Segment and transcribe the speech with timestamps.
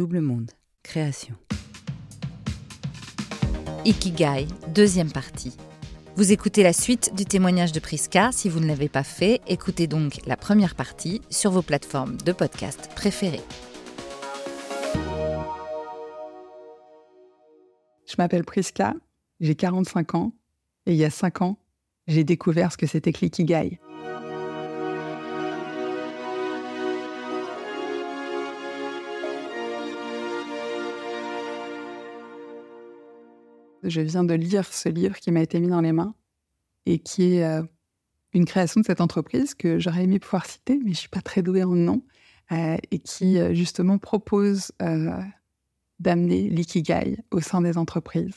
[0.00, 0.52] Double Monde,
[0.82, 1.34] création.
[3.84, 5.54] Ikigai, deuxième partie.
[6.16, 8.32] Vous écoutez la suite du témoignage de Priska.
[8.32, 12.32] Si vous ne l'avez pas fait, écoutez donc la première partie sur vos plateformes de
[12.32, 13.42] podcast préférées.
[18.06, 18.94] Je m'appelle Priska,
[19.40, 20.32] j'ai 45 ans
[20.86, 21.58] et il y a 5 ans,
[22.06, 23.78] j'ai découvert ce que c'était que l'ikigai.
[33.82, 36.14] Je viens de lire ce livre qui m'a été mis dans les mains
[36.86, 37.62] et qui est euh,
[38.32, 41.22] une création de cette entreprise que j'aurais aimé pouvoir citer, mais je ne suis pas
[41.22, 42.02] très douée en nom,
[42.52, 44.72] euh, et qui euh, justement propose
[45.98, 48.34] d'amener l'ikigai au sein des entreprises.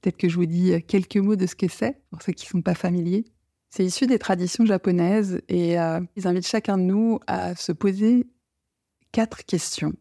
[0.00, 2.50] Peut-être que je vous dis quelques mots de ce que c'est, pour ceux qui ne
[2.50, 3.24] sont pas familiers.
[3.70, 8.28] C'est issu des traditions japonaises et ils invitent chacun de nous à se poser
[9.10, 9.94] quatre questions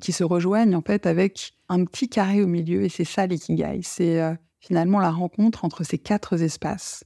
[0.00, 3.80] qui se rejoignent en fait avec un petit carré au milieu et c'est ça l'ikigai.
[3.82, 7.04] C'est euh, finalement la rencontre entre ces quatre espaces.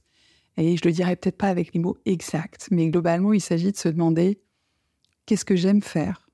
[0.57, 3.77] Et je le dirais peut-être pas avec les mots exacts, mais globalement il s'agit de
[3.77, 4.39] se demander
[5.25, 6.29] qu'est-ce que j'aime faire?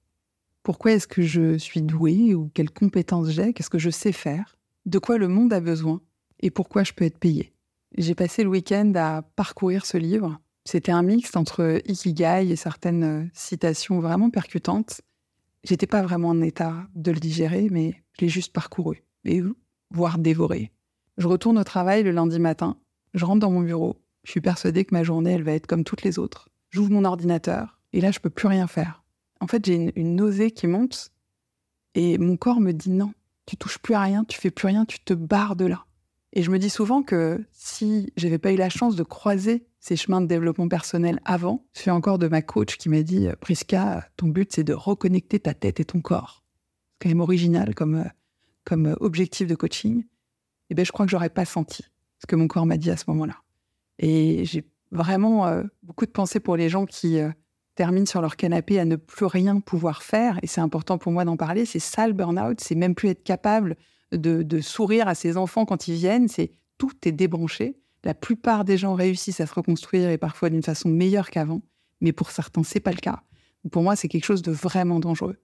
[0.64, 3.54] Pourquoi est-ce que je suis doué ou quelles compétences j'ai?
[3.54, 4.58] Qu'est-ce que je sais faire?
[4.86, 6.02] De quoi le monde a besoin?
[6.40, 7.54] Et pourquoi je peux être payé
[7.98, 10.40] J'ai passé le week-end à parcourir ce livre.
[10.66, 15.02] C'était un mix entre ikigai et certaines euh, citations vraiment percutantes
[15.64, 19.42] J'étais pas vraiment en état de le digérer, mais je l'ai juste parcouru, et
[19.92, 20.72] voire dévoré.
[21.18, 22.78] Je retourne au travail le lundi matin,
[23.14, 25.84] je rentre dans mon bureau, je suis persuadée que ma journée, elle va être comme
[25.84, 26.50] toutes les autres.
[26.70, 29.04] J'ouvre mon ordinateur, et là, je peux plus rien faire.
[29.40, 31.12] En fait, j'ai une, une nausée qui monte,
[31.94, 33.14] et mon corps me dit non,
[33.46, 35.86] tu touches plus à rien, tu fais plus rien, tu te barres de là.
[36.34, 39.96] Et je me dis souvent que si j'avais pas eu la chance de croiser ces
[39.96, 41.66] chemins de développement personnel avant.
[41.76, 45.40] Je fais encore de ma coach qui m'a dit Priska, ton but c'est de reconnecter
[45.40, 46.44] ta tête et ton corps.
[46.94, 48.10] C'est quand même original comme, euh,
[48.64, 50.06] comme euh, objectif de coaching.
[50.70, 51.84] Eh bien, je crois que j'aurais pas senti
[52.20, 53.38] ce que mon corps m'a dit à ce moment-là.
[53.98, 57.20] Et j'ai vraiment euh, beaucoup de pensées pour les gens qui
[57.76, 60.40] terminent sur leur canapé à ne plus rien pouvoir faire.
[60.44, 61.66] Et c'est important pour moi d'en parler.
[61.66, 62.62] C'est ça le burn-out.
[62.62, 63.76] C'est même plus être capable
[64.12, 66.28] de, sourire à ses enfants quand ils viennent.
[66.28, 67.78] C'est tout est débranché.
[68.04, 71.62] La plupart des gens réussissent à se reconstruire et parfois d'une façon meilleure qu'avant,
[72.00, 73.22] mais pour certains, c'est pas le cas.
[73.72, 75.38] Pour moi, c'est quelque chose de vraiment dangereux.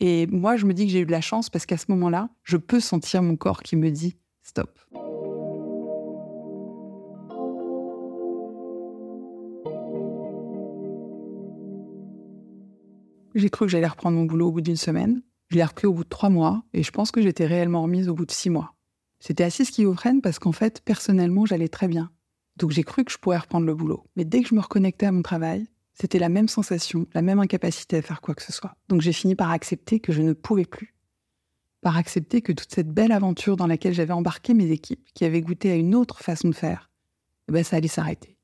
[0.00, 2.30] Et moi, je me dis que j'ai eu de la chance parce qu'à ce moment-là,
[2.42, 4.78] je peux sentir mon corps qui me dit stop.
[13.34, 15.22] J'ai cru que j'allais reprendre mon boulot au bout d'une semaine.
[15.50, 18.08] Je l'ai repris au bout de trois mois et je pense que j'étais réellement remise
[18.08, 18.74] au bout de six mois.
[19.18, 22.12] C'était assez schizophrène parce qu'en fait, personnellement, j'allais très bien.
[22.56, 24.04] Donc j'ai cru que je pourrais reprendre le boulot.
[24.14, 27.40] Mais dès que je me reconnectais à mon travail, c'était la même sensation, la même
[27.40, 28.76] incapacité à faire quoi que ce soit.
[28.88, 30.94] Donc j'ai fini par accepter que je ne pouvais plus.
[31.80, 35.40] Par accepter que toute cette belle aventure dans laquelle j'avais embarqué mes équipes, qui avaient
[35.40, 36.90] goûté à une autre façon de faire,
[37.48, 38.36] eh ben ça allait s'arrêter.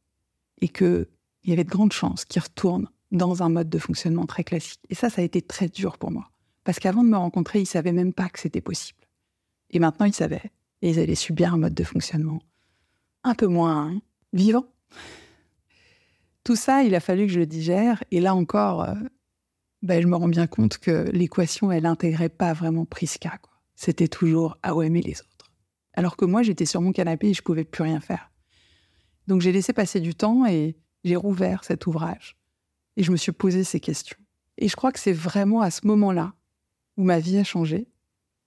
[0.61, 1.06] Et qu'il
[1.45, 4.81] y avait de grandes chances qu'ils retournent dans un mode de fonctionnement très classique.
[4.91, 6.31] Et ça, ça a été très dur pour moi.
[6.66, 8.99] Parce qu'avant de me rencontrer, ils ne savaient même pas que c'était possible.
[9.71, 10.50] Et maintenant, ils savaient
[10.82, 12.43] et ils allaient subir un mode de fonctionnement
[13.22, 13.97] un peu moins
[14.32, 14.66] vivant.
[16.43, 18.03] Tout ça, il a fallu que je le digère.
[18.10, 18.94] Et là encore, euh,
[19.82, 23.38] ben, je me rends bien compte que l'équation, elle n'intégrait pas vraiment Priska.
[23.77, 25.53] C'était toujours ah ouais, mais les autres.
[25.93, 28.33] Alors que moi, j'étais sur mon canapé et je pouvais plus rien faire.
[29.28, 32.37] Donc j'ai laissé passer du temps et j'ai rouvert cet ouvrage.
[32.97, 34.19] Et je me suis posé ces questions.
[34.59, 36.33] Et je crois que c'est vraiment à ce moment-là
[36.97, 37.89] où ma vie a changé,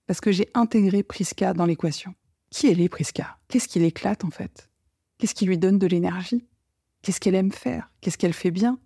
[0.06, 2.14] parce que j'ai intégré Priska dans l'équation.
[2.50, 4.68] Qui elle est, Priska Qu'est-ce qui l'éclate, en fait?
[5.18, 6.46] Qu'est-ce qui lui donne de l'énergie?
[7.02, 7.90] Qu'est-ce qu'elle aime faire?
[8.00, 8.78] Qu'est-ce qu'elle fait bien?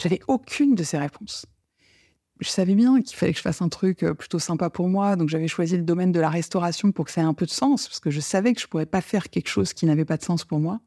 [0.00, 1.46] J'avais aucune de ces réponses.
[2.40, 5.16] Je savais bien qu'il fallait que je fasse un truc euh, plutôt sympa pour moi,
[5.16, 7.50] donc j'avais choisi le domaine de la restauration pour que ça ait un peu de
[7.50, 10.06] sens, parce que je savais que je ne pourrais pas faire quelque chose qui n'avait
[10.06, 10.80] pas de sens pour moi.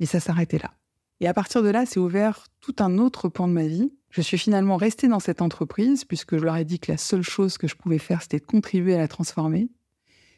[0.00, 0.72] Et ça s'arrêtait là.
[1.20, 3.92] Et à partir de là, c'est ouvert tout un autre pan de ma vie.
[4.14, 7.24] Je suis finalement restée dans cette entreprise, puisque je leur ai dit que la seule
[7.24, 9.68] chose que je pouvais faire, c'était de contribuer à la transformer.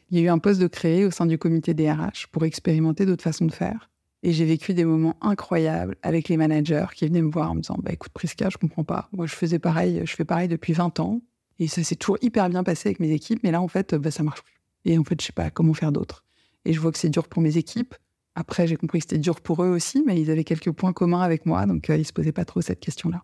[0.09, 3.05] Il y a eu un poste de créé au sein du comité DRH pour expérimenter
[3.05, 3.91] d'autres façons de faire.
[4.23, 7.61] Et j'ai vécu des moments incroyables avec les managers qui venaient me voir en me
[7.61, 9.09] disant bah, Écoute, Priska, je comprends pas.
[9.11, 11.21] Moi, je faisais pareil, je fais pareil depuis 20 ans.
[11.59, 13.41] Et ça s'est toujours hyper bien passé avec mes équipes.
[13.43, 14.59] Mais là, en fait, bah, ça marche plus.
[14.85, 16.25] Et en fait, je sais pas comment faire d'autre.
[16.65, 17.93] Et je vois que c'est dur pour mes équipes.
[18.33, 21.21] Après, j'ai compris que c'était dur pour eux aussi, mais ils avaient quelques points communs
[21.21, 21.67] avec moi.
[21.67, 23.21] Donc, euh, ils se posaient pas trop cette question-là.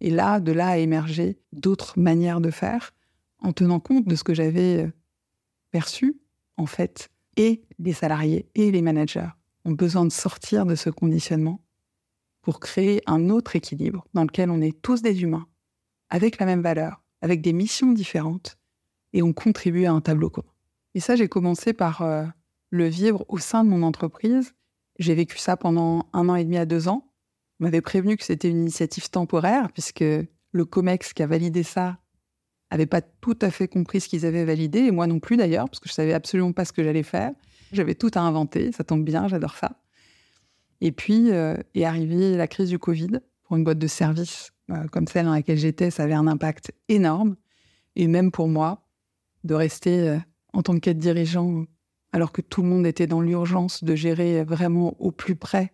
[0.00, 2.92] Et là, de là a émergé d'autres manières de faire
[3.38, 4.92] en tenant compte de ce que j'avais euh,
[5.70, 6.20] perçu,
[6.56, 9.28] en fait, et les salariés et les managers
[9.64, 11.60] ont besoin de sortir de ce conditionnement
[12.42, 15.46] pour créer un autre équilibre dans lequel on est tous des humains,
[16.08, 18.58] avec la même valeur, avec des missions différentes,
[19.12, 20.48] et on contribue à un tableau commun.
[20.94, 22.24] Et ça, j'ai commencé par euh,
[22.70, 24.54] le vivre au sein de mon entreprise.
[24.98, 27.09] J'ai vécu ça pendant un an et demi à deux ans.
[27.60, 31.98] M'avait prévenu que c'était une initiative temporaire, puisque le COMEX qui a validé ça
[32.70, 35.68] n'avait pas tout à fait compris ce qu'ils avaient validé, et moi non plus d'ailleurs,
[35.68, 37.32] parce que je savais absolument pas ce que j'allais faire.
[37.72, 39.72] J'avais tout à inventer, ça tombe bien, j'adore ça.
[40.80, 43.20] Et puis euh, est arrivée la crise du Covid.
[43.44, 46.72] Pour une boîte de service euh, comme celle dans laquelle j'étais, ça avait un impact
[46.88, 47.36] énorme.
[47.96, 48.86] Et même pour moi,
[49.42, 50.18] de rester euh,
[50.52, 51.64] en tant qu'aide dirigeant,
[52.12, 55.72] alors que tout le monde était dans l'urgence de gérer vraiment au plus près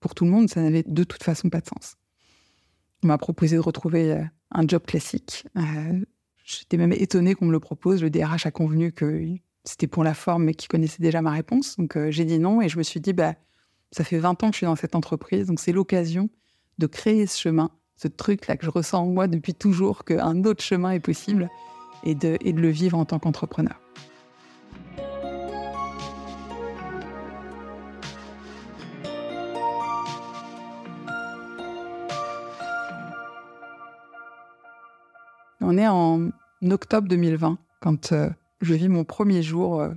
[0.00, 1.96] pour tout le monde, ça n'avait de toute façon pas de sens.
[3.02, 5.46] On m'a proposé de retrouver un job classique.
[6.44, 8.02] J'étais même étonnée qu'on me le propose.
[8.02, 9.24] Le DRH a convenu que
[9.64, 11.76] c'était pour la forme, mais qu'il connaissait déjà ma réponse.
[11.76, 13.34] Donc j'ai dit non et je me suis dit, bah,
[13.92, 16.28] ça fait 20 ans que je suis dans cette entreprise, donc c'est l'occasion
[16.78, 20.62] de créer ce chemin, ce truc-là que je ressens en moi depuis toujours, qu'un autre
[20.62, 21.48] chemin est possible,
[22.04, 23.80] et de, et de le vivre en tant qu'entrepreneur.
[35.70, 36.30] On est en
[36.70, 38.30] octobre 2020, quand euh,
[38.62, 39.92] je vis mon premier jour euh,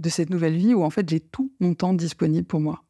[0.00, 2.82] de cette nouvelle vie où en fait j'ai tout mon temps disponible pour moi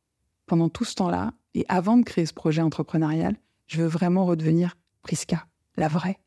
[0.47, 3.37] pendant tout ce temps-là, et avant de créer ce projet entrepreneurial,
[3.67, 6.19] je veux vraiment redevenir Prisca, la vraie.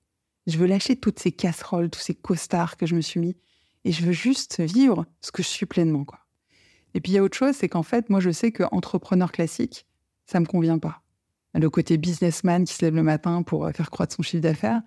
[0.45, 3.35] Je veux lâcher toutes ces casseroles, tous ces costards que je me suis mis,
[3.83, 6.19] et je veux juste vivre ce que je suis pleinement, quoi.
[6.93, 9.87] Et puis il y a autre chose, c'est qu'en fait, moi je sais qu'entrepreneur classique,
[10.27, 11.01] ça me convient pas.
[11.55, 14.83] Le côté businessman qui se lève le matin pour euh, faire croître son chiffre d'affaires,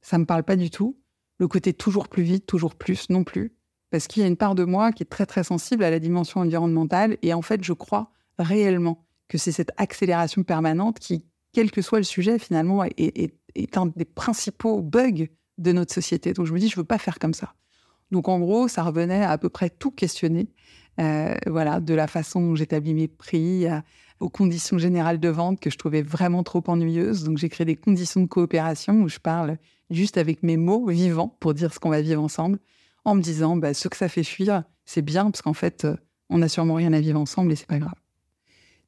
[0.00, 0.98] ça me parle pas du tout.
[1.38, 3.54] Le côté toujours plus vite, toujours plus, non plus.
[3.90, 5.98] Parce qu'il y a une part de moi qui est très très sensible à la
[5.98, 11.70] dimension environnementale, et en fait, je crois réellement que c'est cette accélération permanente qui, quel
[11.70, 13.32] que soit le sujet, finalement, est,
[13.76, 15.26] un des principaux bugs
[15.58, 16.32] de notre société.
[16.32, 17.54] Donc je me dis, je veux pas faire comme ça.
[18.10, 20.48] Donc en gros, ça revenait à, à peu près tout questionner,
[21.00, 23.66] euh, voilà, de la façon dont j'établis mes prix,
[24.20, 27.24] aux conditions générales de vente que je trouvais vraiment trop ennuyeuses.
[27.24, 29.58] Donc j'ai créé des conditions de coopération où je parle
[29.90, 32.58] juste avec mes mots vivants pour dire ce qu'on va vivre ensemble,
[33.04, 35.96] en me disant, bah, ce que ça fait fuir, c'est bien parce qu'en fait, euh,
[36.30, 37.94] on n'a sûrement rien à vivre ensemble et c'est pas grave.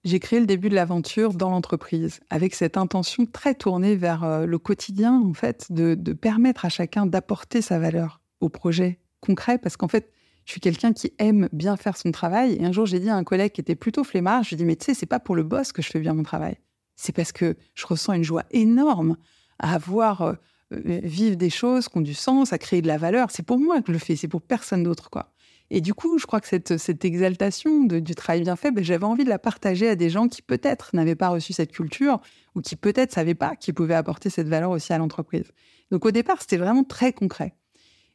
[0.03, 4.47] J'ai créé le début de l'aventure dans l'entreprise, avec cette intention très tournée vers euh,
[4.47, 9.77] le quotidien, en fait, de, permettre à chacun d'apporter sa valeur au projet concret, parce
[9.77, 10.11] qu'en fait,
[10.47, 12.55] je suis quelqu'un qui aime bien faire son travail.
[12.55, 14.57] Et un jour, j'ai dit à un collègue qui était plutôt flemmard, je lui ai
[14.57, 16.57] dit, mais tu sais, c'est pas pour le boss que je fais bien mon travail.
[16.97, 19.17] C'est parce que je ressens une joie énorme
[19.59, 20.33] à avoir euh,
[20.71, 23.31] vivre des choses qui ont du sens, à créer de la valeur.
[23.31, 25.33] C'est pour moi que je le fais, c'est pour personne d'autre, quoi.
[25.73, 29.05] Et du coup, je crois que cette, cette exaltation du travail bien fait, ben, j'avais
[29.05, 32.21] envie de la partager à des gens qui peut-être n'avaient pas reçu cette culture
[32.57, 35.53] ou qui peut-être savaient pas qu'ils pouvaient apporter cette valeur aussi à l'entreprise.
[35.93, 37.55] Donc au départ, c'était vraiment très concret.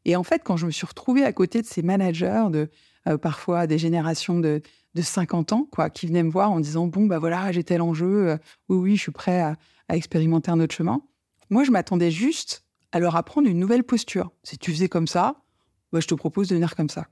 [0.04, 2.70] Et en fait, quand je me suis retrouvée à côté de ces managers, de
[3.08, 4.62] euh, parfois des générations de,
[4.94, 7.82] de 50 ans, quoi, qui venaient me voir en disant bon bah voilà, j'ai tel
[7.82, 8.38] enjeu, euh,
[8.70, 9.58] oui oui, je suis prêt à,
[9.90, 11.02] expérimenter un autre chemin.
[11.50, 14.32] Moi, je m'attendais juste à leur apprendre une nouvelle posture.
[14.44, 15.44] Si tu faisais comme ça,
[15.92, 17.08] bah, je te propose de venir comme ça.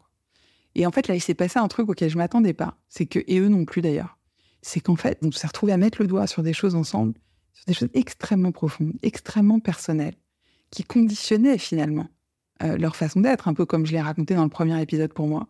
[0.75, 2.77] Et en fait, là, il s'est passé un truc auquel je m'attendais pas.
[2.89, 4.18] C'est que, et eux non plus d'ailleurs,
[4.62, 7.13] c'est qu'en fait, on s'est retrouvés à mettre le doigt sur des choses ensemble,
[7.53, 10.15] sur des choses extrêmement profondes, extrêmement personnelles,
[10.71, 12.07] qui conditionnaient finalement
[12.63, 15.28] euh, leur façon d'être, un peu comme je l'ai raconté dans le premier épisode pour
[15.28, 15.47] moi.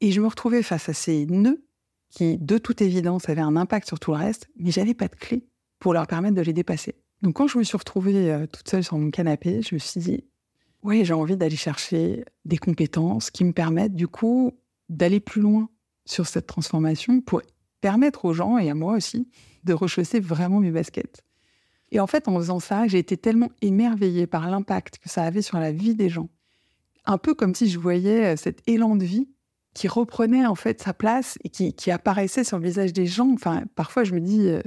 [0.00, 1.62] Et je me retrouvais face à ces nœuds
[2.10, 5.16] qui, de toute évidence, avaient un impact sur tout le reste, mais j'avais pas de
[5.16, 5.46] clé
[5.78, 6.94] pour leur permettre de les dépasser.
[7.22, 10.00] Donc quand je me suis retrouvée euh, toute seule sur mon canapé, je me suis
[10.00, 10.24] dit,
[10.82, 14.52] oui, j'ai envie d'aller chercher des compétences qui me permettent du coup
[14.88, 15.68] d'aller plus loin
[16.04, 17.42] sur cette transformation pour
[17.80, 19.28] permettre aux gens et à moi aussi
[19.64, 21.22] de rechausser vraiment mes baskets.
[21.90, 25.42] Et en fait, en faisant ça, j'ai été tellement émerveillée par l'impact que ça avait
[25.42, 26.28] sur la vie des gens.
[27.04, 29.28] Un peu comme si je voyais euh, cet élan de vie
[29.74, 33.32] qui reprenait en fait sa place et qui, apparaissait sur le visage des gens.
[33.32, 34.60] Enfin, parfois, je me dis, euh,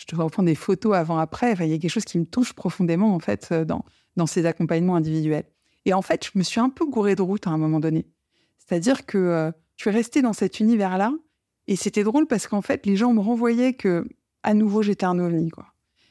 [0.00, 1.54] je devrais reprendre des photos avant-après.
[1.60, 3.84] il y a quelque chose qui me touche profondément en fait euh, dans,
[4.26, 5.44] ces accompagnements individuels.
[5.86, 8.06] Et en fait, je me suis un peu gourée de route à un moment donné.
[8.58, 11.12] C'est-à-dire que euh, je suis restée dans cet univers-là,
[11.68, 14.06] et c'était drôle parce qu'en fait, les gens me renvoyaient que,
[14.42, 15.50] à nouveau, j'étais un ovni.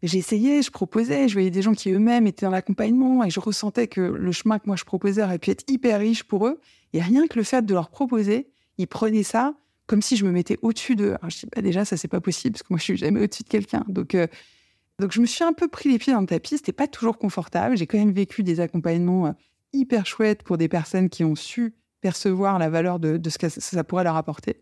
[0.01, 3.87] J'essayais, je proposais, je voyais des gens qui eux-mêmes étaient dans l'accompagnement et je ressentais
[3.87, 6.59] que le chemin que moi je proposais aurait pu être hyper riche pour eux.
[6.93, 9.55] Et rien que le fait de leur proposer, ils prenaient ça
[9.89, 11.15] comme si je me mettais au-dessus d'eux.
[11.27, 13.41] je dis, bah déjà, ça, c'est pas possible parce que moi, je suis jamais au-dessus
[13.41, 13.83] de quelqu'un.
[13.87, 14.27] Donc, euh,
[14.99, 16.57] donc, je me suis un peu pris les pieds dans le tapis.
[16.57, 17.75] C'était pas toujours confortable.
[17.75, 19.31] J'ai quand même vécu des accompagnements euh,
[19.73, 23.83] hyper chouettes pour des personnes qui ont su percevoir la valeur de, ce que ça
[23.83, 24.61] pourrait leur apporter.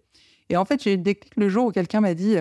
[0.50, 1.04] Et en fait, j'ai eu
[1.36, 2.38] le jour où quelqu'un m'a dit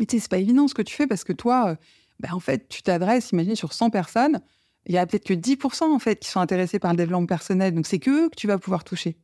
[0.00, 1.76] Mais tu sais, c'est pas évident ce que tu fais parce que toi, euh,
[2.18, 4.40] bah, en fait, tu t'adresses, imagine, sur 100 personnes.
[4.86, 7.74] il y a peut-être que 10% en fait qui sont intéressés par le développement personnel.
[7.74, 9.16] Donc c'est que eux que tu vas pouvoir toucher.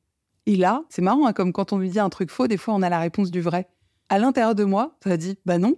[0.46, 2.74] Et là, c'est marrant, hein, comme quand on lui dit un truc faux, des fois
[2.74, 3.68] on a la réponse du vrai.
[4.08, 5.76] À l'intérieur de moi, ça dit bah non,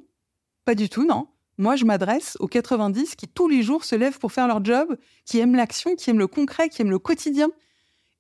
[0.65, 1.29] pas du tout, non.
[1.59, 4.97] Moi, je m'adresse aux 90 qui tous les jours se lèvent pour faire leur job,
[5.25, 7.49] qui aiment l'action, qui aiment le concret, qui aiment le quotidien.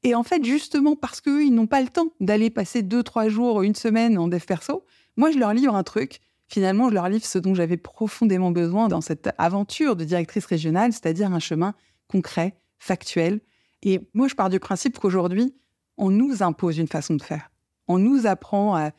[0.04, 3.28] Et en fait, justement parce qu'eux, ils n'ont pas le temps d'aller passer deux, trois
[3.28, 4.84] jours, une semaine en dev perso,
[5.16, 6.20] moi, je leur livre un truc.
[6.48, 10.92] Finalement, je leur livre ce dont j'avais profondément besoin dans cette aventure de directrice régionale,
[10.92, 11.74] c'est-à-dire un chemin
[12.06, 13.40] concret, factuel.
[13.82, 15.54] Et moi, je pars du principe qu'aujourd'hui,
[15.96, 17.50] on nous impose une façon de faire.
[17.88, 18.90] On nous apprend à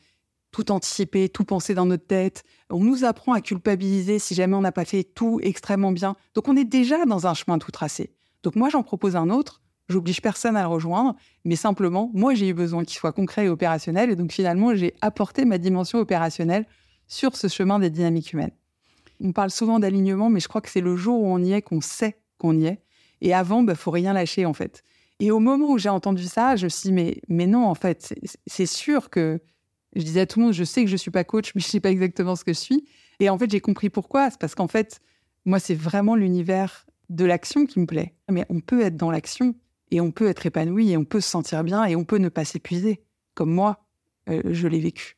[0.50, 2.42] tout anticiper, tout penser dans notre tête.
[2.70, 6.16] On nous apprend à culpabiliser si jamais on n'a pas fait tout extrêmement bien.
[6.34, 8.12] Donc on est déjà dans un chemin tout tracé.
[8.42, 9.62] Donc moi j'en propose un autre.
[9.88, 13.48] J'oblige personne à le rejoindre, mais simplement, moi j'ai eu besoin qu'il soit concret et
[13.48, 14.10] opérationnel.
[14.10, 16.66] Et donc finalement, j'ai apporté ma dimension opérationnelle
[17.06, 18.52] sur ce chemin des dynamiques humaines.
[19.20, 21.62] On parle souvent d'alignement, mais je crois que c'est le jour où on y est
[21.62, 22.82] qu'on sait qu'on y est.
[23.20, 24.84] Et avant, il bah, faut rien lâcher en fait.
[25.20, 28.14] Et au moment où j'ai entendu ça, je me suis dit, mais, non, en fait,
[28.46, 29.40] c'est sûr que
[29.96, 31.60] je disais à tout le monde, je sais que je ne suis pas coach, mais
[31.60, 32.88] je sais pas exactement ce que je suis.
[33.20, 34.30] Et en fait, j'ai compris pourquoi.
[34.30, 35.00] C'est parce qu'en fait,
[35.44, 38.14] moi, c'est vraiment l'univers de l'action qui me plaît.
[38.30, 39.54] Mais on peut être dans l'action
[39.90, 42.28] et on peut être épanoui et on peut se sentir bien et on peut ne
[42.28, 43.02] pas s'épuiser,
[43.34, 43.84] comme moi,
[44.28, 45.16] euh, je l'ai vécu.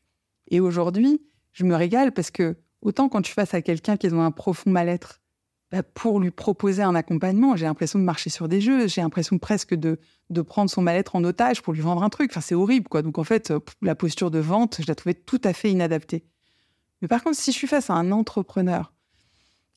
[0.48, 1.20] Et aujourd'hui,
[1.52, 4.30] je me régale parce que autant quand tu fasses à quelqu'un qui est dans un
[4.30, 5.20] profond mal-être,
[5.70, 7.54] bah, pour lui proposer un accompagnement.
[7.54, 9.98] J'ai l'impression de marcher sur des jeux, j'ai l'impression presque de,
[10.42, 12.30] prendre son mal-être en otage pour lui vendre un truc.
[12.32, 13.02] Enfin, c'est horrible, quoi.
[13.02, 16.24] Donc, en fait, euh, la posture de vente, je la trouvais tout à fait inadaptée.
[17.02, 18.92] Mais par contre, si je suis face à un entrepreneur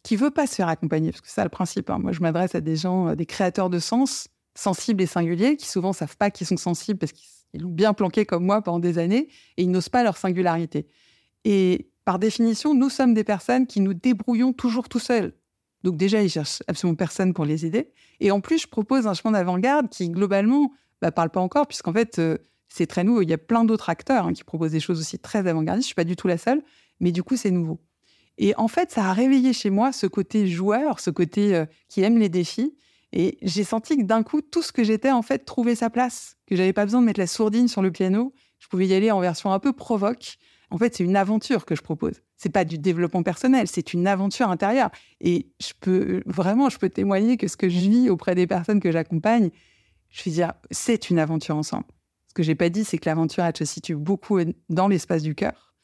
[0.01, 1.99] qui veut pas se faire accompagner, parce que c'est ça le principe, hein.
[1.99, 5.67] moi, je m'adresse à des gens, euh, des créateurs de sens, sensibles et singuliers, qui
[5.67, 8.97] souvent savent pas qu'ils sont sensibles parce qu'ils l'ont bien planqué comme moi pendant des
[8.97, 10.87] années et ils n'osent pas leur singularité.
[11.45, 15.33] Et par définition, nous sommes des personnes qui nous débrouillons toujours tout seuls.
[15.83, 17.91] Donc déjà, ils cherchent absolument personne pour les aider.
[18.19, 20.67] Et en plus, je propose un chemin d'avant-garde qui, globalement, ne
[21.01, 22.37] bah, parle pas encore, puisqu'en fait, euh,
[22.69, 23.21] c'est très nouveau.
[23.21, 25.85] Il y a plein d'autres acteurs hein, qui proposent des choses aussi très avant-gardistes.
[25.85, 26.63] Je suis pas du tout la seule,
[26.99, 27.79] mais du coup, c'est nouveau.
[28.37, 32.01] Et en fait, ça a réveillé chez moi ce côté joueur, ce côté euh, qui
[32.01, 32.75] aime les défis.
[33.11, 36.37] Et j'ai senti que d'un coup, tout ce que j'étais, en fait, trouvait sa place.
[36.47, 38.33] Que j'avais pas besoin de mettre la sourdine sur le piano.
[38.57, 40.37] Je pouvais y aller en version un peu provoque.
[40.73, 42.23] En fait, c'est une aventure que je propose.
[42.35, 44.89] C'est pas du développement personnel, c'est une aventure intérieure.
[45.21, 48.79] Et je peux vraiment, je peux témoigner que ce que je vis auprès des personnes
[48.79, 49.51] que j'accompagne,
[50.09, 51.85] je veux dire, c'est une aventure ensemble.
[52.27, 54.39] Ce que j'ai pas dit, c'est que l'aventure, elle se situe beaucoup
[54.69, 55.75] dans l'espace du cœur,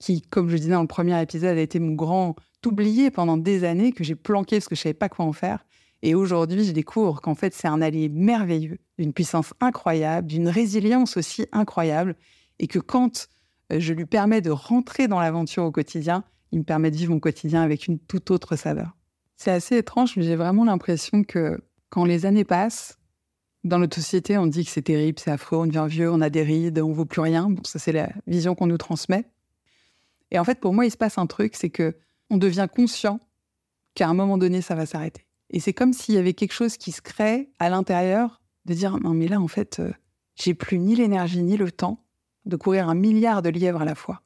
[0.00, 2.34] qui, comme je disais dans le premier épisode, a été mon grand
[2.66, 5.64] oublié pendant des années, que j'ai planqué parce que je savais pas quoi en faire.
[6.02, 11.16] Et aujourd'hui, je découvre qu'en fait, c'est un allié merveilleux, d'une puissance incroyable, d'une résilience
[11.16, 12.16] aussi incroyable,
[12.58, 13.28] et que quand
[13.80, 16.24] je lui permets de rentrer dans l'aventure au quotidien.
[16.50, 18.96] Il me permet de vivre mon quotidien avec une toute autre saveur.
[19.36, 21.60] C'est assez étrange, mais j'ai vraiment l'impression que
[21.90, 22.98] quand les années passent,
[23.64, 26.30] dans notre société, on dit que c'est terrible, c'est affreux, on devient vieux, on a
[26.30, 27.48] des rides, on vaut plus rien.
[27.48, 29.24] Bon, ça, c'est la vision qu'on nous transmet.
[30.30, 31.94] Et en fait, pour moi, il se passe un truc, c'est que
[32.30, 33.20] on devient conscient
[33.94, 35.26] qu'à un moment donné, ça va s'arrêter.
[35.50, 38.98] Et c'est comme s'il y avait quelque chose qui se crée à l'intérieur de dire
[38.98, 39.92] non, mais là, en fait, euh,
[40.34, 42.02] j'ai plus ni l'énergie ni le temps
[42.44, 44.22] de courir un milliard de lièvres à la fois.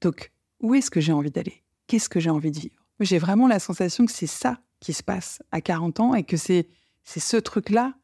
[0.00, 1.62] Donc, où est-ce que j'ai envie d'aller?
[1.86, 2.86] Qu'est-ce que j'ai envie de vivre?
[3.00, 6.36] J'ai vraiment la sensation que c'est ça qui se passe à 40 ans et que
[6.36, 6.68] c'est
[7.04, 7.94] ce truc-là,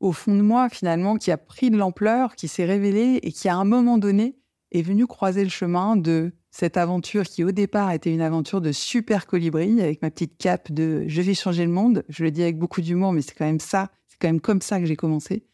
[0.00, 3.48] au fond de moi, finalement, qui a pris de l'ampleur, qui s'est révélé et qui,
[3.48, 4.38] à un moment donné,
[4.72, 8.72] est venu croiser le chemin de cette aventure qui, au départ, était une aventure de
[8.72, 12.04] super colibri avec ma petite cape de je vais changer le monde.
[12.08, 14.62] Je le dis avec beaucoup d'humour, mais c'est quand même ça, c'est quand même comme
[14.62, 15.44] ça que j'ai commencé.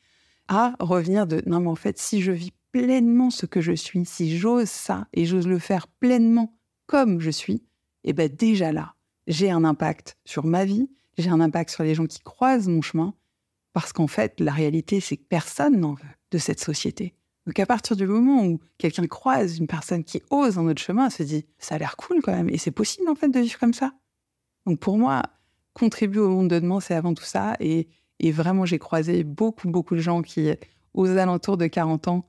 [0.49, 4.05] À revenir de non, mais en fait, si je vis pleinement ce que je suis,
[4.05, 7.65] si j'ose ça et j'ose le faire pleinement comme je suis,
[8.05, 8.95] et eh ben déjà là,
[9.27, 12.83] j'ai un impact sur ma vie, j'ai un impact sur les gens qui croisent mon
[12.83, 13.15] chemin,
[13.73, 17.15] parce qu'en fait, la réalité, c'est que personne n'en veut de cette société.
[17.47, 21.11] Donc à partir du moment où quelqu'un croise une personne qui ose un autre chemin,
[21.11, 23.59] se dit, ça a l'air cool quand même, et c'est possible en fait de vivre
[23.59, 23.93] comme ça.
[24.67, 25.23] Donc pour moi,
[25.73, 29.69] contribuer au monde de demain, c'est avant tout ça, et, et vraiment, j'ai croisé beaucoup,
[29.69, 30.51] beaucoup de gens qui,
[30.95, 32.29] aux alentours de 40 ans,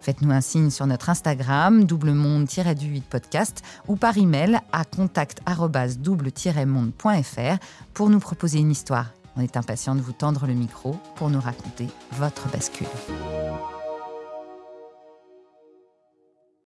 [0.00, 7.58] Faites-nous un signe sur notre Instagram, doublemonde-du8 podcast, ou par email à contact-double-monde.fr
[7.94, 11.40] pour nous proposer une histoire On est impatient de vous tendre le micro pour nous
[11.40, 12.86] raconter votre bascule.